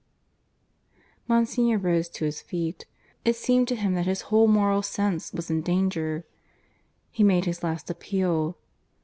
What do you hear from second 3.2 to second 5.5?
It seemed to him that his whole moral sense